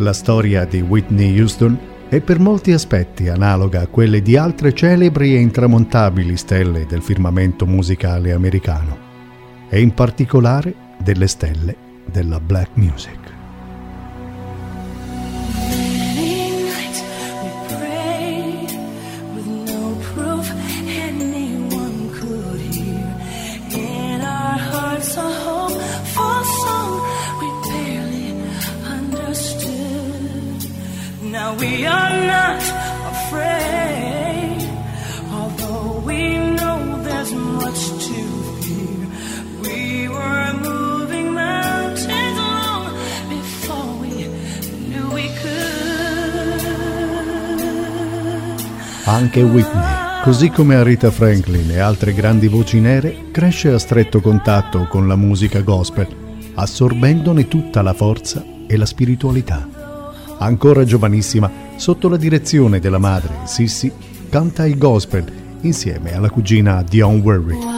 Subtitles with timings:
[0.00, 1.76] La storia di Whitney Houston
[2.08, 7.66] è per molti aspetti analoga a quelle di altre celebri e intramontabili stelle del firmamento
[7.66, 8.96] musicale americano,
[9.68, 10.72] e in particolare
[11.02, 13.27] delle stelle della black music.
[49.08, 50.22] Anche Whitney.
[50.22, 55.16] Così come Arita Franklin e altre grandi voci nere, cresce a stretto contatto con la
[55.16, 56.06] musica gospel,
[56.54, 59.78] assorbendone tutta la forza e la spiritualità
[60.38, 63.92] ancora giovanissima, sotto la direzione della madre, Sissy,
[64.28, 65.24] canta il gospel
[65.62, 67.77] insieme alla cugina Dion Worry.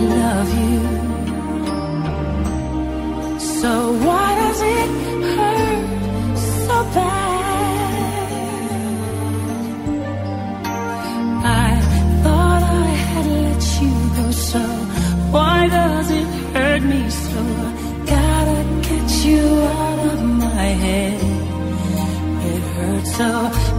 [0.00, 0.80] Love you.
[3.38, 4.90] So why does it
[5.34, 7.98] hurt so bad?
[11.44, 11.80] I
[12.22, 14.62] thought I had let you go, so
[15.34, 17.42] why does it hurt me so?
[18.06, 19.44] Gotta get you
[19.80, 21.20] out of my head.
[22.52, 23.77] It hurts so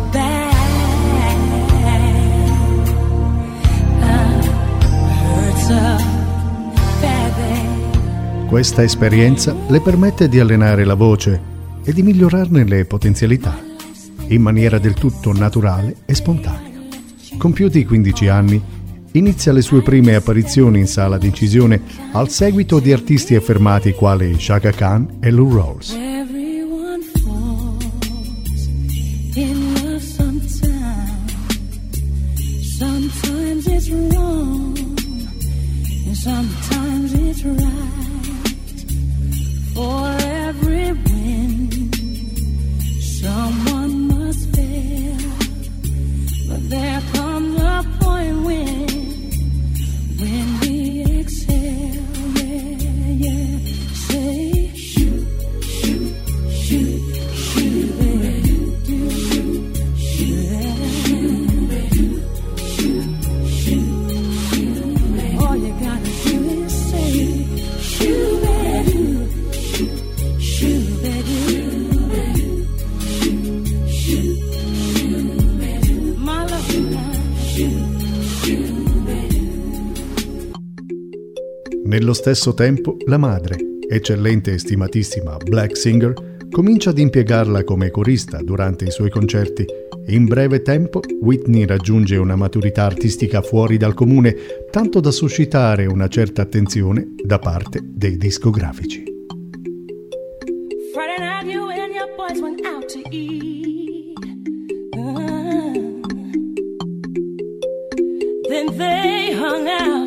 [8.50, 11.40] questa esperienza le permette di allenare la voce
[11.84, 13.56] e di migliorarne le potenzialità
[14.30, 16.82] in maniera del tutto naturale e spontanea.
[17.38, 18.60] Compiuti 15 anni,
[19.12, 21.80] inizia le sue prime apparizioni in sala d'incisione
[22.14, 25.96] al seguito di artisti affermati quali Shaka Khan e Lou Rawls.
[82.00, 83.58] Nello stesso tempo, la madre,
[83.90, 86.14] eccellente e stimatissima black singer,
[86.50, 89.66] comincia ad impiegarla come corista durante i suoi concerti
[90.08, 94.34] in breve tempo Whitney raggiunge una maturità artistica fuori dal comune,
[94.72, 99.04] tanto da suscitare una certa attenzione da parte dei discografici.
[100.94, 104.18] Friday night you and your boys went out to eat.
[104.96, 106.00] Uh,
[108.48, 109.99] then they hung out.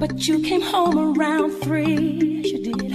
[0.00, 2.92] But you came home around three, yes, you did.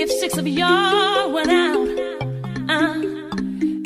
[0.00, 1.88] If six of y'all went out,
[2.68, 3.00] uh,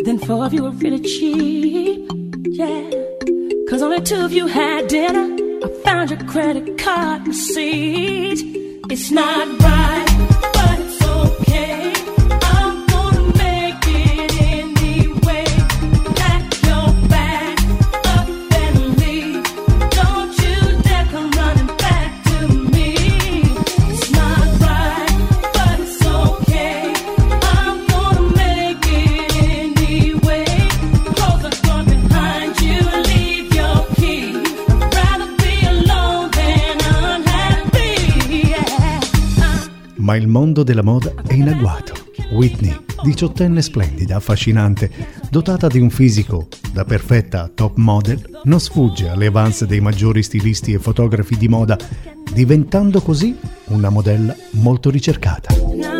[0.04, 2.10] then four of you were really cheap,
[2.44, 2.90] yeah.
[3.70, 5.34] Cause only two of you had dinner.
[5.64, 8.40] I found your credit card receipt.
[8.90, 10.07] It's not right.
[40.08, 41.92] Ma il mondo della moda è in agguato.
[42.30, 44.90] Whitney, diciottenne splendida, affascinante,
[45.28, 50.72] dotata di un fisico da perfetta top model, non sfugge alle avance dei maggiori stilisti
[50.72, 51.76] e fotografi di moda,
[52.32, 55.97] diventando così una modella molto ricercata.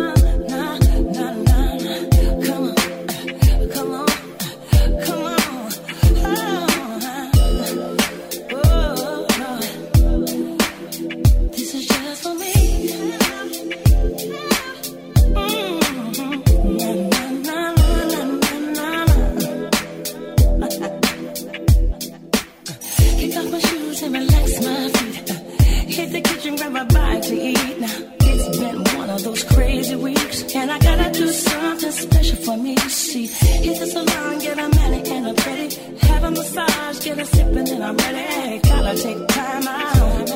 [27.39, 27.79] Eat.
[27.79, 32.57] Now, it's been one of those crazy weeks, and I gotta do something special for
[32.57, 32.75] me.
[32.77, 35.75] See, hit the salon, get a mani and a pretty,
[36.07, 38.59] have a massage, get a sip, and then I'm ready.
[38.59, 40.29] Gotta take time out,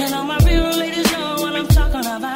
[0.00, 2.34] and all my real ladies know what I'm talking about.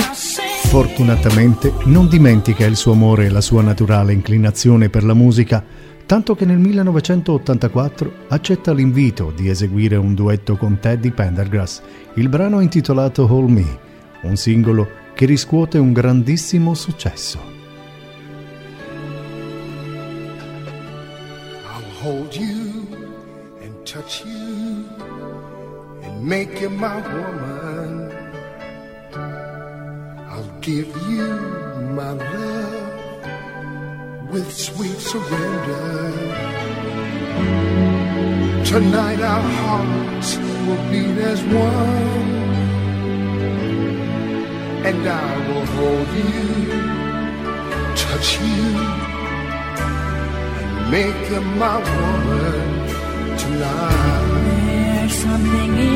[0.68, 5.64] Fortunatamente non dimentica il suo amore e la sua naturale inclinazione per la musica
[6.08, 11.82] tanto che nel 1984 accetta l'invito di eseguire un duetto con Teddy Pendergrass,
[12.14, 13.78] il brano intitolato Hold Me,
[14.22, 17.38] un singolo che riscuote un grandissimo successo.
[21.64, 22.86] I'll hold you
[23.60, 24.86] and touch you
[26.02, 28.12] and make you my woman.
[30.30, 31.26] I'll give you
[31.94, 32.88] my love.
[34.30, 36.12] with sweet surrender.
[38.64, 42.37] Tonight our hearts will beat as one,
[44.86, 46.42] and I will hold you,
[47.96, 48.64] touch you,
[50.60, 54.28] and make you my woman tonight.
[54.44, 55.87] There's something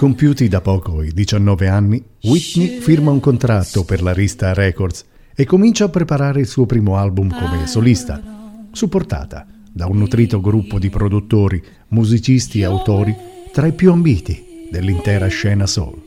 [0.00, 5.04] Compiuti da poco i 19 anni, Whitney firma un contratto per la Rista Records
[5.34, 8.18] e comincia a preparare il suo primo album come solista,
[8.72, 13.14] supportata da un nutrito gruppo di produttori, musicisti e autori
[13.52, 16.00] tra i più ambiti dell'intera scena soul.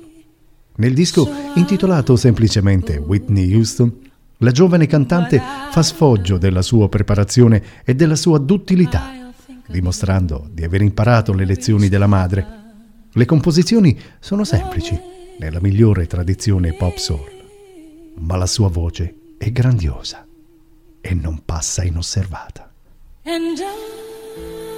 [0.77, 3.95] Nel disco, intitolato semplicemente Whitney Houston,
[4.43, 5.41] la giovane cantante
[5.71, 9.31] fa sfoggio della sua preparazione e della sua duttilità,
[9.67, 12.61] dimostrando di aver imparato le lezioni della madre.
[13.11, 14.99] Le composizioni sono semplici,
[15.39, 17.29] nella migliore tradizione pop soul,
[18.19, 20.27] ma la sua voce è grandiosa
[20.99, 22.69] e non passa inosservata.
[23.25, 24.72] and I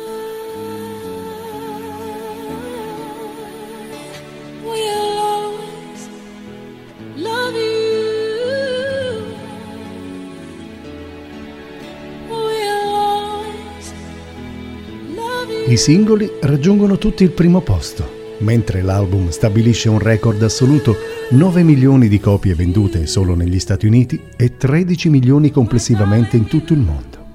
[15.76, 20.96] I singoli raggiungono tutti il primo posto, mentre l'album stabilisce un record assoluto,
[21.32, 26.72] 9 milioni di copie vendute solo negli Stati Uniti e 13 milioni complessivamente in tutto
[26.72, 27.26] il mondo.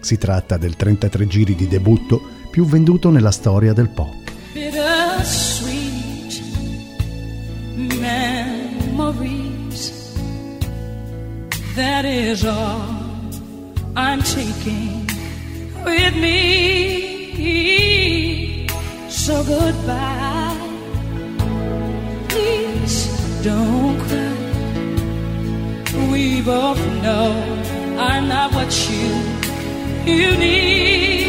[0.00, 4.12] Si tratta del 33 giri di debutto più venduto nella storia del pop.
[11.74, 12.82] That is all
[13.96, 15.06] I'm taking
[15.84, 17.07] with me.
[19.28, 20.56] So goodbye.
[22.28, 22.98] Please
[23.44, 24.36] don't cry.
[26.10, 27.30] We both know
[27.98, 29.08] I'm not what you
[30.12, 31.27] you need.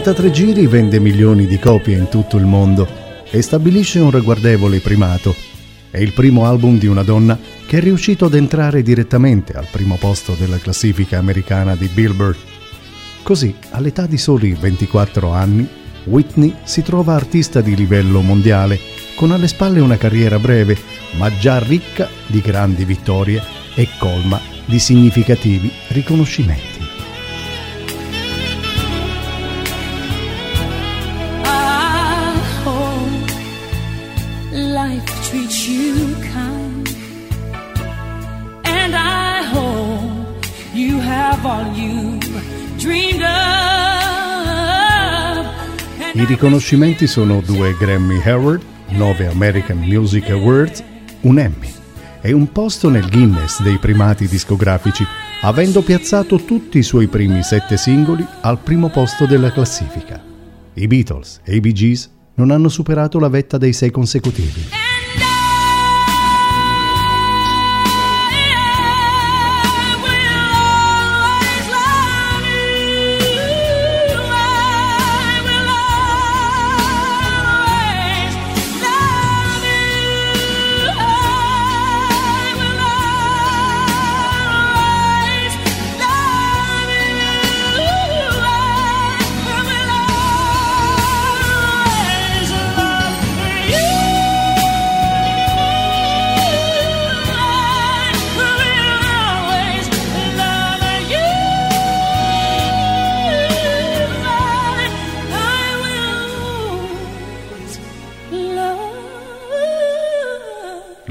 [0.00, 2.86] 33 giri vende milioni di copie in tutto il mondo
[3.28, 5.34] e stabilisce un ragguardevole primato.
[5.90, 7.36] È il primo album di una donna
[7.66, 12.36] che è riuscito ad entrare direttamente al primo posto della classifica americana di Billboard.
[13.24, 15.68] Così, all'età di soli 24 anni,
[16.04, 18.78] Whitney si trova artista di livello mondiale,
[19.16, 20.78] con alle spalle una carriera breve,
[21.16, 23.42] ma già ricca di grandi vittorie
[23.74, 26.77] e colma di significativi riconoscimenti.
[35.32, 36.88] You kind.
[38.64, 42.18] And I hope you have all you
[42.78, 43.28] dreamed of.
[46.14, 50.82] I riconoscimenti sono due Grammy Award, nove American Music Awards,
[51.20, 51.72] un Emmy
[52.20, 55.06] e un posto nel Guinness dei primati discografici,
[55.42, 60.20] avendo piazzato tutti i suoi primi sette singoli al primo posto della classifica.
[60.74, 64.87] I Beatles e i Bee Gees non hanno superato la vetta dei sei consecutivi.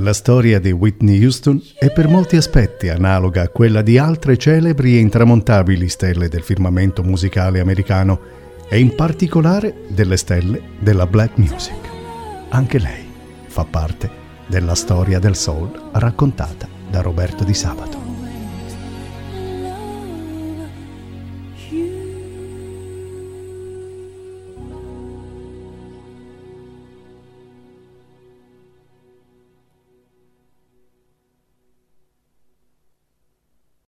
[0.08, 4.96] La storia di Whitney Houston è per molti aspetti analoga a quella di altre celebri
[4.96, 8.18] e intramontabili stelle del firmamento musicale americano
[8.70, 11.90] e in particolare delle stelle della black music.
[12.48, 13.06] Anche lei
[13.48, 14.10] fa parte
[14.48, 18.07] della storia del soul raccontata da Roberto Di Sabato.